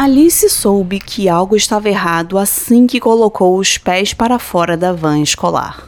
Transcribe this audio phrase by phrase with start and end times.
[0.00, 5.20] Alice soube que algo estava errado assim que colocou os pés para fora da van
[5.20, 5.84] escolar.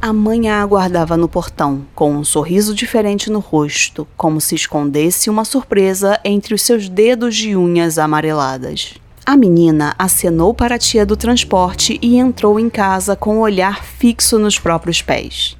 [0.00, 5.28] A mãe a aguardava no portão, com um sorriso diferente no rosto, como se escondesse
[5.28, 8.94] uma surpresa entre os seus dedos de unhas amareladas.
[9.26, 13.82] A menina acenou para a tia do transporte e entrou em casa com o olhar
[13.82, 15.56] fixo nos próprios pés.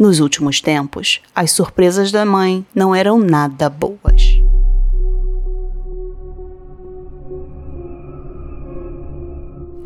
[0.00, 4.40] Nos últimos tempos, as surpresas da mãe não eram nada boas.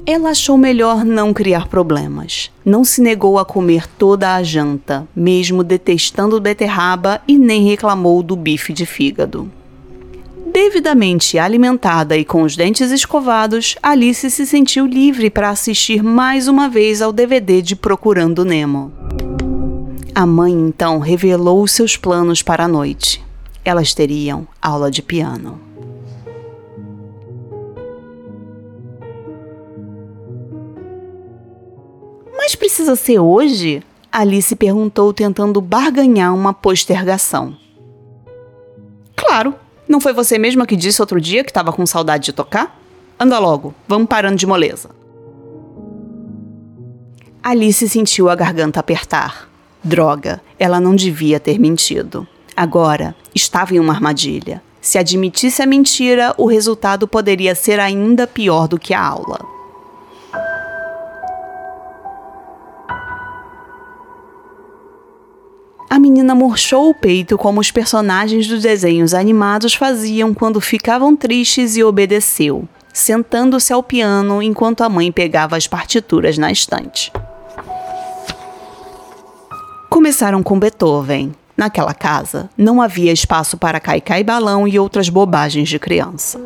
[0.07, 2.49] Ela achou melhor não criar problemas.
[2.65, 8.37] Não se negou a comer toda a janta, mesmo detestando beterraba e nem reclamou do
[8.37, 9.51] bife de fígado.
[10.47, 16.69] Devidamente alimentada e com os dentes escovados, Alice se sentiu livre para assistir mais uma
[16.69, 18.93] vez ao DVD de Procurando Nemo.
[20.17, 23.21] A mãe então revelou seus planos para a noite.
[23.65, 25.61] Elas teriam aula de piano.
[32.37, 33.83] Mas precisa ser hoje?
[34.13, 37.57] Alice perguntou, tentando barganhar uma postergação.
[39.17, 39.53] Claro,
[39.89, 42.79] não foi você mesma que disse outro dia que estava com saudade de tocar?
[43.19, 44.91] Anda logo, vamos parando de moleza.
[47.43, 49.53] Alice sentiu a garganta apertar.
[49.85, 52.27] Droga, ela não devia ter mentido.
[52.57, 54.63] Agora, estava em uma armadilha.
[54.81, 59.39] Se admitisse a mentira, o resultado poderia ser ainda pior do que a aula.
[65.91, 71.77] A menina murchou o peito como os personagens dos desenhos animados faziam quando ficavam tristes
[71.77, 77.13] e obedeceu, sentando-se ao piano enquanto a mãe pegava as partituras na estante.
[80.05, 81.33] Começaram com Beethoven.
[81.57, 86.39] Naquela casa, não havia espaço para caicai balão e outras bobagens de criança.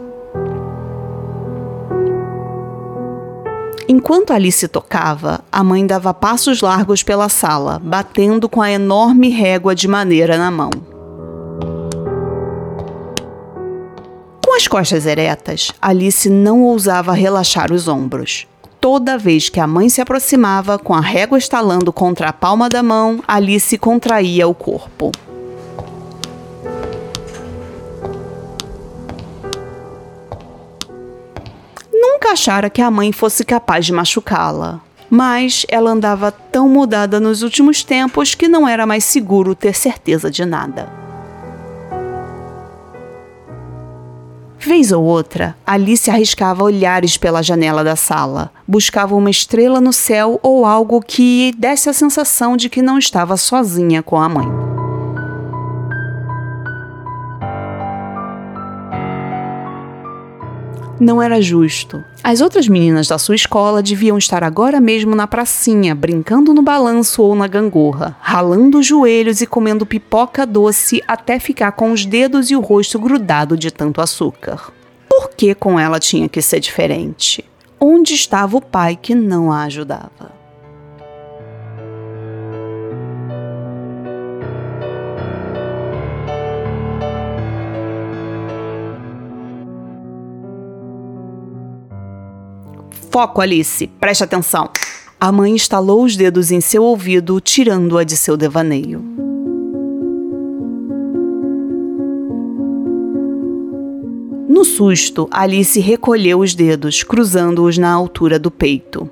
[3.88, 9.74] Enquanto Alice tocava, a mãe dava passos largos pela sala, batendo com a enorme régua
[9.74, 10.70] de maneira na mão.
[14.46, 18.46] Com as costas eretas, Alice não ousava relaxar os ombros.
[18.90, 22.82] Toda vez que a mãe se aproximava, com a régua estalando contra a palma da
[22.82, 25.12] mão, Alice contraía o corpo.
[31.92, 34.80] nunca achara que a mãe fosse capaz de machucá-la.
[35.10, 40.30] Mas ela andava tão mudada nos últimos tempos que não era mais seguro ter certeza
[40.30, 41.07] de nada.
[44.60, 50.40] Vez ou outra, Alice arriscava olhares pela janela da sala, buscava uma estrela no céu
[50.42, 54.77] ou algo que desse a sensação de que não estava sozinha com a mãe.
[61.00, 62.02] Não era justo.
[62.22, 67.22] As outras meninas da sua escola deviam estar agora mesmo na pracinha, brincando no balanço
[67.22, 72.50] ou na gangorra, ralando os joelhos e comendo pipoca doce até ficar com os dedos
[72.50, 74.72] e o rosto grudado de tanto açúcar.
[75.08, 77.44] Por que com ela tinha que ser diferente?
[77.80, 80.37] Onde estava o pai que não a ajudava?
[93.18, 94.70] Foco, Alice, preste atenção.
[95.18, 99.02] A mãe estalou os dedos em seu ouvido, tirando-a de seu devaneio.
[104.48, 109.10] No susto, Alice recolheu os dedos, cruzando-os na altura do peito.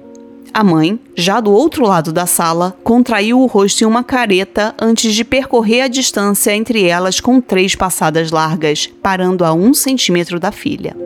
[0.55, 5.17] A mãe, já do outro lado da sala, contraiu o rosto em uma careta antes
[5.17, 10.53] de percorrer a distância entre elas com três passadas largas, parando a um centímetro da
[10.53, 11.06] filha.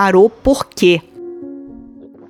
[0.00, 1.02] Parou por quê?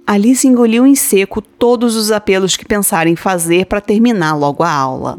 [0.06, 4.72] Alice engoliu em seco todos os apelos que pensara em fazer para terminar logo a
[4.72, 5.19] aula.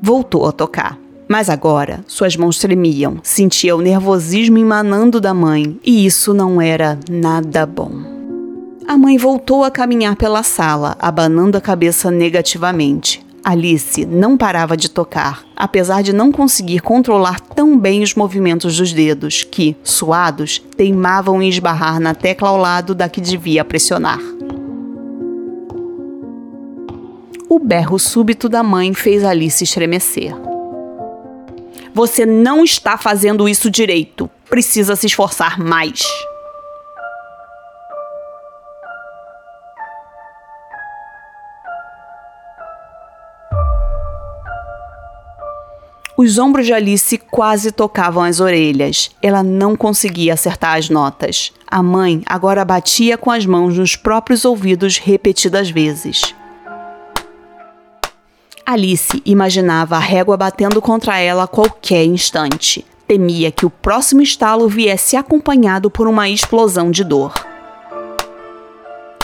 [0.00, 0.96] Voltou a tocar.
[1.26, 7.00] Mas agora suas mãos tremiam, sentia o nervosismo emanando da mãe, e isso não era
[7.10, 7.90] nada bom.
[8.86, 13.25] A mãe voltou a caminhar pela sala, abanando a cabeça negativamente.
[13.48, 18.92] Alice não parava de tocar, apesar de não conseguir controlar tão bem os movimentos dos
[18.92, 24.18] dedos, que, suados, teimavam em esbarrar na tecla ao lado da que devia pressionar.
[27.48, 30.34] O berro súbito da mãe fez Alice estremecer.
[31.94, 34.28] Você não está fazendo isso direito.
[34.50, 36.02] Precisa se esforçar mais.
[46.18, 49.10] Os ombros de Alice quase tocavam as orelhas.
[49.20, 51.52] Ela não conseguia acertar as notas.
[51.66, 56.34] A mãe agora batia com as mãos nos próprios ouvidos repetidas vezes.
[58.64, 62.82] Alice imaginava a régua batendo contra ela a qualquer instante.
[63.06, 67.34] Temia que o próximo estalo viesse acompanhado por uma explosão de dor.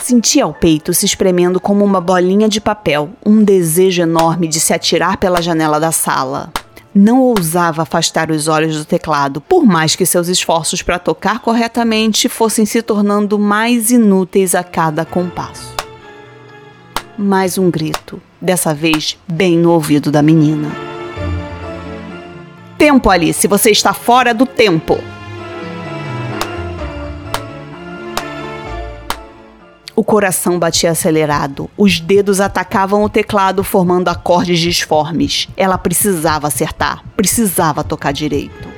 [0.03, 4.75] Sentia o peito se espremendo como uma bolinha de papel, um desejo enorme de se
[4.75, 6.53] atirar pela janela da sala
[6.95, 12.29] não ousava afastar os olhos do teclado, por mais que seus esforços para tocar corretamente
[12.29, 15.75] fossem se tornando mais inúteis a cada compasso.
[17.17, 20.71] Mais um grito, dessa vez bem no ouvido da menina.
[22.77, 24.99] Tempo, Alice, você está fora do tempo!
[29.95, 31.69] O coração batia acelerado.
[31.77, 35.49] Os dedos atacavam o teclado, formando acordes disformes.
[35.57, 38.73] Ela precisava acertar, precisava tocar direito.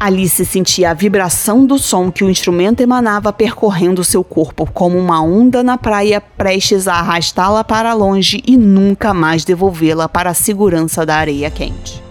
[0.00, 5.22] Alice sentia a vibração do som que o instrumento emanava percorrendo seu corpo, como uma
[5.22, 11.06] onda na praia prestes a arrastá-la para longe e nunca mais devolvê-la para a segurança
[11.06, 12.02] da areia quente.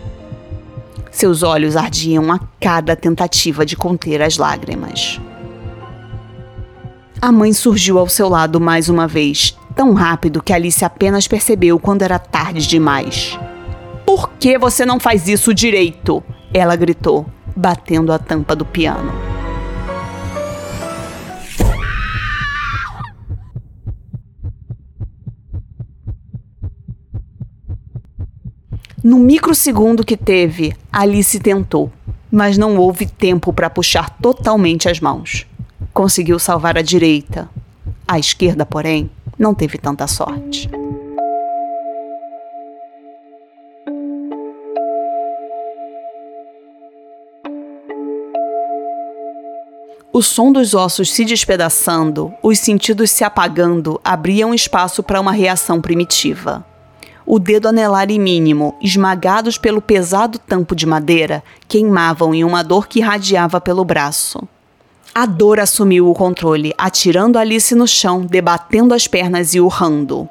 [1.12, 5.19] Seus olhos ardiam a cada tentativa de conter as lágrimas.
[7.23, 11.79] A mãe surgiu ao seu lado mais uma vez, tão rápido que Alice apenas percebeu
[11.79, 13.39] quando era tarde demais.
[14.05, 16.21] Por que você não faz isso direito?
[16.53, 17.25] Ela gritou,
[17.55, 19.13] batendo a tampa do piano.
[29.01, 31.89] No microsegundo que teve, Alice tentou,
[32.29, 35.47] mas não houve tempo para puxar totalmente as mãos
[35.93, 37.49] conseguiu salvar a direita.
[38.07, 40.69] A esquerda, porém, não teve tanta sorte.
[50.11, 55.81] O som dos ossos se despedaçando, os sentidos se apagando, abriam espaço para uma reação
[55.81, 56.63] primitiva.
[57.25, 62.87] O dedo anelar e mínimo, esmagados pelo pesado tampo de madeira, queimavam em uma dor
[62.87, 64.47] que irradiava pelo braço.
[65.15, 70.27] A dor assumiu o controle, atirando Alice no chão, debatendo as pernas e urrando.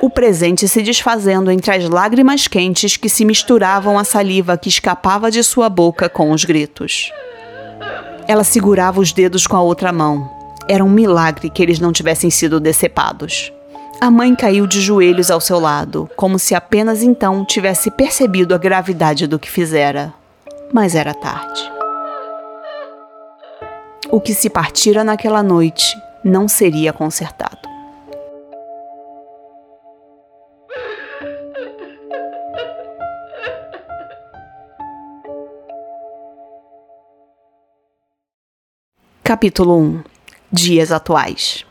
[0.00, 5.32] O presente se desfazendo entre as lágrimas quentes que se misturavam à saliva que escapava
[5.32, 7.10] de sua boca com os gritos.
[8.28, 10.30] Ela segurava os dedos com a outra mão.
[10.68, 13.52] Era um milagre que eles não tivessem sido decepados.
[14.00, 18.58] A mãe caiu de joelhos ao seu lado, como se apenas então tivesse percebido a
[18.58, 20.14] gravidade do que fizera
[20.72, 21.70] mas era tarde.
[24.10, 27.68] O que se partira naquela noite não seria consertado.
[39.22, 40.02] Capítulo 1
[40.50, 41.67] Dias Atuais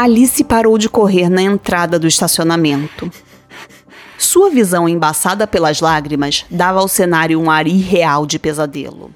[0.00, 3.12] Alice parou de correr na entrada do estacionamento.
[4.16, 9.14] Sua visão embaçada pelas lágrimas dava ao cenário um ar irreal de pesadelo.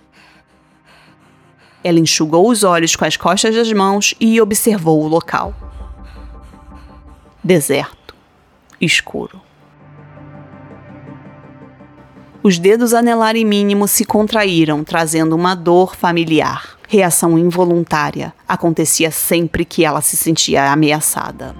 [1.82, 5.54] Ela enxugou os olhos com as costas das mãos e observou o local.
[7.42, 8.14] Deserto.
[8.78, 9.40] Escuro.
[12.46, 16.76] Os dedos anelar e mínimo se contraíram, trazendo uma dor familiar.
[16.86, 18.34] Reação involuntária.
[18.46, 21.56] Acontecia sempre que ela se sentia ameaçada.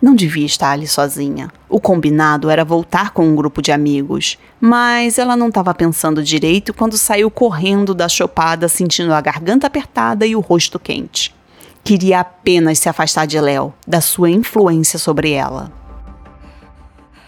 [0.00, 1.50] Não devia estar ali sozinha.
[1.68, 6.72] O combinado era voltar com um grupo de amigos, mas ela não estava pensando direito
[6.72, 11.34] quando saiu correndo da chopada, sentindo a garganta apertada e o rosto quente.
[11.82, 15.85] Queria apenas se afastar de Léo, da sua influência sobre ela.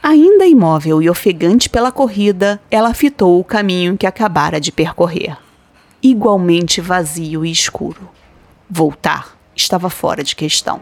[0.08, 5.36] Ainda imóvel e ofegante pela corrida, ela fitou o caminho que acabara de percorrer.
[6.02, 8.08] Igualmente vazio e escuro.
[8.70, 10.80] Voltar estava fora de questão.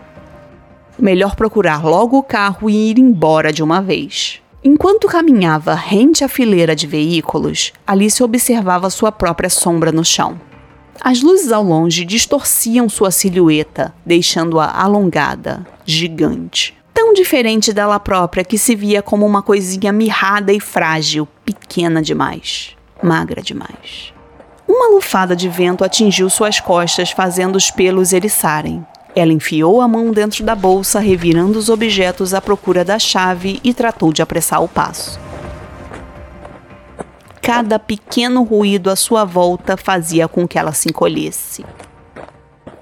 [0.97, 4.41] Melhor procurar logo o carro e ir embora de uma vez.
[4.63, 10.41] Enquanto caminhava rente à fileira de veículos, Alice observava sua própria sombra no chão.
[11.01, 16.76] As luzes ao longe distorciam sua silhueta, deixando-a alongada, gigante
[17.07, 22.77] tão diferente dela própria que se via como uma coisinha mirrada e frágil, pequena demais,
[23.01, 24.13] magra demais.
[24.67, 28.85] Uma lufada de vento atingiu suas costas, fazendo os pelos eriçarem.
[29.15, 33.73] Ela enfiou a mão dentro da bolsa, revirando os objetos à procura da chave e
[33.73, 35.21] tratou de apressar o passo.
[37.41, 41.65] Cada pequeno ruído à sua volta fazia com que ela se encolhesse.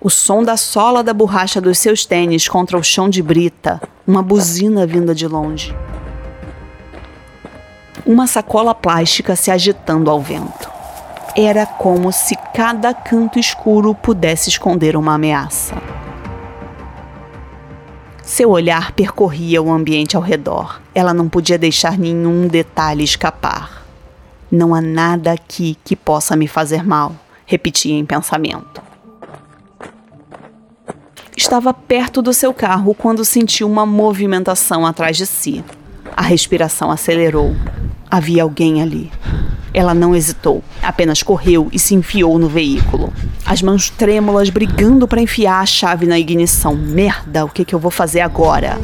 [0.04, 4.22] O som da sola da borracha dos seus tênis contra o chão de brita, uma
[4.22, 5.74] buzina vinda de longe.
[8.04, 10.70] Uma sacola plástica se agitando ao vento.
[11.34, 15.74] Era como se cada canto escuro pudesse esconder uma ameaça.
[18.22, 20.82] Seu olhar percorria o ambiente ao redor.
[20.94, 23.82] Ela não podia deixar nenhum detalhe escapar.
[24.52, 28.93] Não há nada aqui que possa me fazer mal, repetia em pensamento.
[31.36, 35.64] Estava perto do seu carro quando sentiu uma movimentação atrás de si.
[36.16, 37.56] A respiração acelerou.
[38.08, 39.10] Havia alguém ali.
[39.72, 43.12] Ela não hesitou, apenas correu e se enfiou no veículo.
[43.44, 46.76] As mãos trêmulas brigando para enfiar a chave na ignição.
[46.76, 48.78] Merda, o que, que eu vou fazer agora?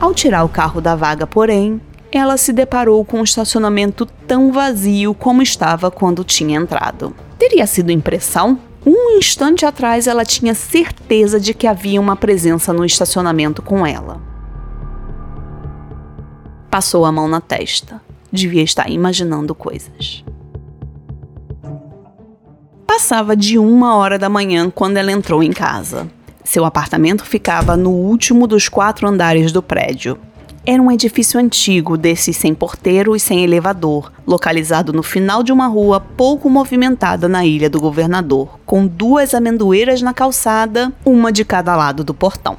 [0.00, 1.80] Ao tirar o carro da vaga, porém,
[2.12, 7.12] ela se deparou com um estacionamento tão vazio como estava quando tinha entrado.
[7.36, 8.60] Teria sido impressão?
[8.86, 14.20] Um instante atrás ela tinha certeza de que havia uma presença no estacionamento com ela.
[16.70, 18.00] Passou a mão na testa.
[18.30, 20.24] Devia estar imaginando coisas.
[22.86, 26.08] Passava de uma hora da manhã quando ela entrou em casa.
[26.44, 30.16] Seu apartamento ficava no último dos quatro andares do prédio.
[30.68, 35.68] Era um edifício antigo, desses sem porteiro e sem elevador, localizado no final de uma
[35.68, 41.76] rua pouco movimentada na Ilha do Governador, com duas amendoeiras na calçada, uma de cada
[41.76, 42.56] lado do portão.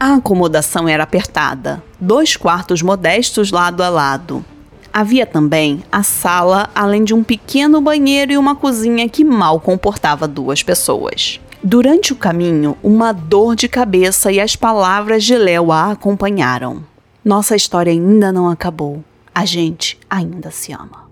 [0.00, 4.44] A acomodação era apertada, dois quartos modestos lado a lado.
[4.92, 10.26] Havia também a sala, além de um pequeno banheiro e uma cozinha que mal comportava
[10.26, 11.38] duas pessoas.
[11.66, 16.84] Durante o caminho, uma dor de cabeça e as palavras de Léo a acompanharam.
[17.24, 19.02] Nossa história ainda não acabou.
[19.34, 21.03] A gente ainda se ama.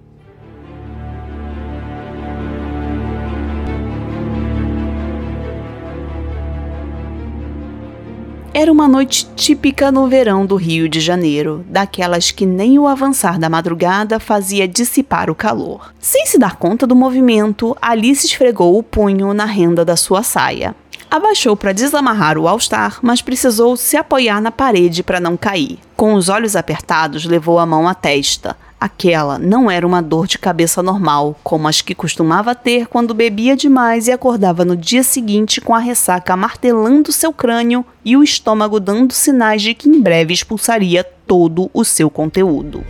[8.55, 13.39] Era uma noite típica no verão do Rio de Janeiro, daquelas que nem o avançar
[13.39, 15.91] da madrugada fazia dissipar o calor.
[15.99, 20.75] Sem se dar conta do movimento, Alice esfregou o punho na renda da sua saia.
[21.11, 25.79] Abaixou para desamarrar o All-Star, mas precisou se apoiar na parede para não cair.
[25.97, 28.55] Com os olhos apertados, levou a mão à testa.
[28.83, 33.55] Aquela não era uma dor de cabeça normal, como as que costumava ter quando bebia
[33.55, 38.81] demais e acordava no dia seguinte com a ressaca martelando seu crânio e o estômago
[38.81, 42.85] dando sinais de que em breve expulsaria todo o seu conteúdo.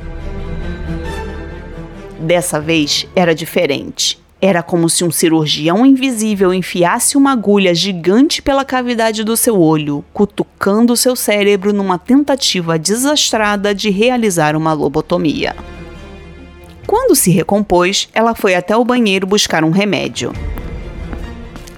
[2.19, 4.19] Dessa vez era diferente.
[4.41, 10.03] Era como se um cirurgião invisível enfiasse uma agulha gigante pela cavidade do seu olho,
[10.11, 15.55] cutucando seu cérebro numa tentativa desastrada de realizar uma lobotomia.
[16.87, 20.33] Quando se recompôs, ela foi até o banheiro buscar um remédio.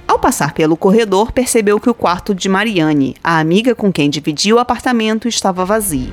[0.06, 4.54] Ao passar pelo corredor, percebeu que o quarto de Mariane, a amiga com quem dividia
[4.54, 6.12] o apartamento, estava vazio.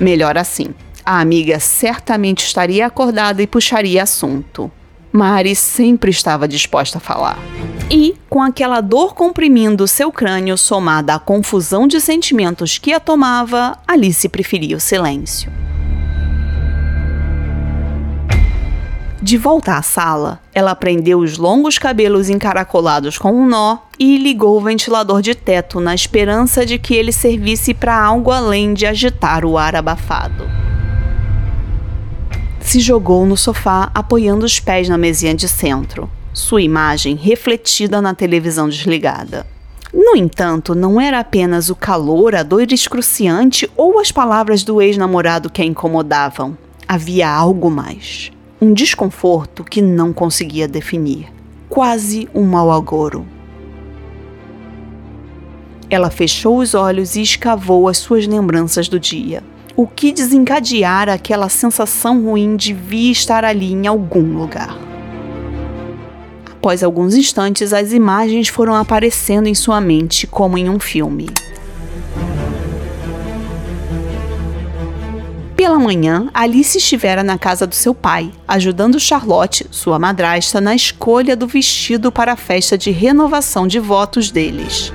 [0.00, 0.74] Melhor assim.
[1.04, 4.70] A amiga certamente estaria acordada e puxaria assunto.
[5.12, 7.38] Mari sempre estava disposta a falar.
[7.90, 13.78] E, com aquela dor comprimindo seu crânio somada à confusão de sentimentos que a tomava,
[13.86, 15.50] Alice preferia o silêncio.
[19.26, 24.56] De volta à sala, ela prendeu os longos cabelos encaracolados com um nó e ligou
[24.56, 29.44] o ventilador de teto na esperança de que ele servisse para algo além de agitar
[29.44, 30.48] o ar abafado.
[32.60, 38.14] Se jogou no sofá, apoiando os pés na mesinha de centro, sua imagem refletida na
[38.14, 39.44] televisão desligada.
[39.92, 45.50] No entanto, não era apenas o calor, a dor excruciante ou as palavras do ex-namorado
[45.50, 46.56] que a incomodavam.
[46.86, 48.30] Havia algo mais
[48.60, 51.30] um desconforto que não conseguia definir,
[51.68, 53.26] quase um mau agouro.
[55.90, 59.42] Ela fechou os olhos e escavou as suas lembranças do dia.
[59.76, 64.76] O que desencadeara aquela sensação ruim devia estar ali em algum lugar.
[66.50, 71.28] Após alguns instantes, as imagens foram aparecendo em sua mente como em um filme.
[75.66, 81.34] Pela manhã, Alice estivera na casa do seu pai, ajudando Charlotte, sua madrasta, na escolha
[81.34, 84.92] do vestido para a festa de renovação de votos deles.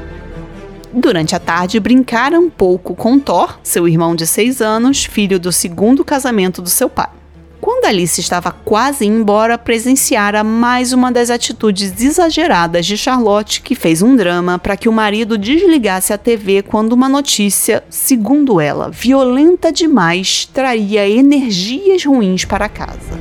[0.93, 5.51] Durante a tarde, brincaram um pouco com Thor, seu irmão de seis anos, filho do
[5.51, 7.20] segundo casamento do seu pai.
[7.61, 14.01] Quando Alice estava quase embora, presenciara mais uma das atitudes exageradas de Charlotte, que fez
[14.01, 19.71] um drama para que o marido desligasse a TV quando uma notícia, segundo ela, violenta
[19.71, 23.19] demais, traria energias ruins para casa.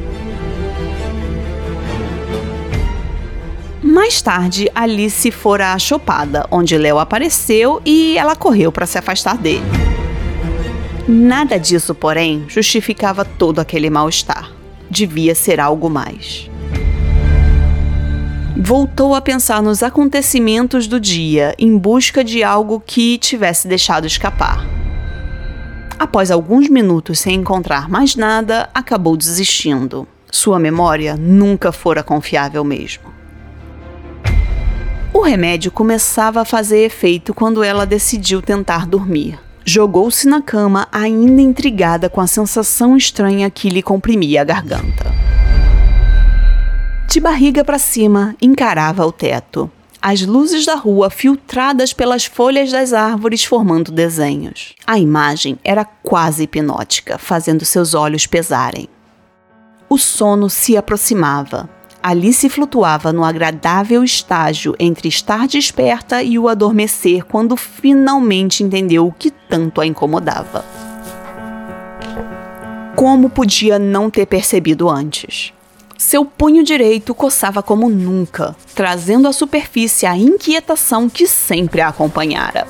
[3.82, 9.89] Mais tarde, Alice fora achopada, onde Léo apareceu e ela correu para se afastar dele.
[11.12, 14.48] Nada disso, porém, justificava todo aquele mal-estar.
[14.88, 16.48] Devia ser algo mais.
[18.56, 24.64] Voltou a pensar nos acontecimentos do dia em busca de algo que tivesse deixado escapar.
[25.98, 30.06] Após alguns minutos sem encontrar mais nada, acabou desistindo.
[30.30, 33.12] Sua memória nunca fora confiável mesmo.
[35.12, 39.49] O remédio começava a fazer efeito quando ela decidiu tentar dormir.
[39.72, 45.14] Jogou-se na cama, ainda intrigada com a sensação estranha que lhe comprimia a garganta.
[47.08, 49.70] De barriga para cima, encarava o teto.
[50.02, 54.74] As luzes da rua filtradas pelas folhas das árvores formando desenhos.
[54.84, 58.88] A imagem era quase hipnótica, fazendo seus olhos pesarem.
[59.88, 61.70] O sono se aproximava.
[62.02, 69.12] Alice flutuava no agradável estágio entre estar desperta e o adormecer quando finalmente entendeu o
[69.12, 70.64] que tanto a incomodava.
[72.96, 75.52] Como podia não ter percebido antes?
[75.98, 82.66] Seu punho direito coçava como nunca, trazendo à superfície a inquietação que sempre a acompanhara.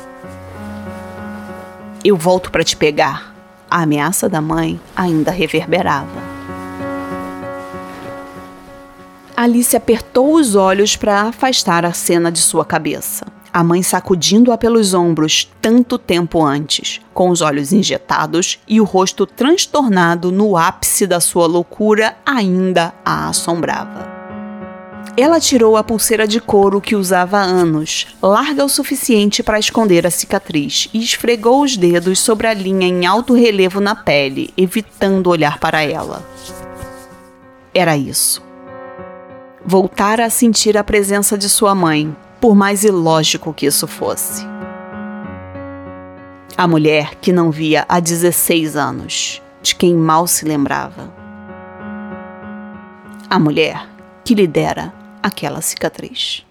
[2.02, 3.32] Eu volto para te pegar.
[3.70, 6.19] A ameaça da mãe ainda reverberava.
[9.40, 13.24] Alice apertou os olhos para afastar a cena de sua cabeça.
[13.50, 19.24] A mãe sacudindo-a pelos ombros tanto tempo antes, com os olhos injetados e o rosto
[19.24, 24.06] transtornado no ápice da sua loucura, ainda a assombrava.
[25.16, 30.06] Ela tirou a pulseira de couro que usava há anos, larga o suficiente para esconder
[30.06, 35.30] a cicatriz, e esfregou os dedos sobre a linha em alto relevo na pele, evitando
[35.30, 36.22] olhar para ela.
[37.72, 38.49] Era isso
[39.64, 44.46] voltara a sentir a presença de sua mãe, por mais ilógico que isso fosse.
[46.56, 51.12] A mulher que não via há 16 anos, de quem mal se lembrava.
[53.28, 53.88] A mulher
[54.24, 54.92] que lhe dera
[55.22, 56.44] aquela cicatriz.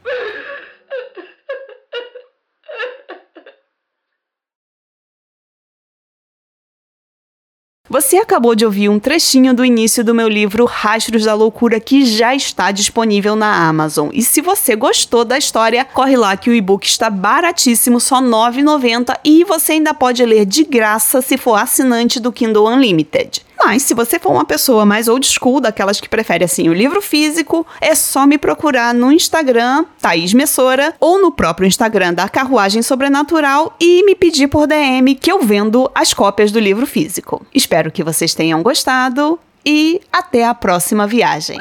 [7.90, 12.06] Você acabou de ouvir um trechinho do início do meu livro Rastros da Loucura, que
[12.06, 14.10] já está disponível na Amazon.
[14.14, 18.28] E se você gostou da história, corre lá que o e-book está baratíssimo, só R$
[18.28, 23.42] 9,90 e você ainda pode ler de graça se for assinante do Kindle Unlimited.
[23.60, 27.02] Mas se você for uma pessoa mais old school, daquelas que prefere assim o livro
[27.02, 32.82] físico, é só me procurar no Instagram, Thaís Messora, ou no próprio Instagram da Carruagem
[32.82, 37.46] Sobrenatural e me pedir por DM que eu vendo as cópias do livro físico.
[37.54, 41.60] Espero que vocês tenham gostado e até a próxima viagem.